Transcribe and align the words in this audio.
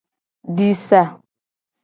Di 0.55 0.69
sa. 0.85 1.03